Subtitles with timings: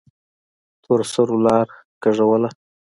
[0.83, 1.67] تورسرو لار
[2.03, 2.49] کږوله.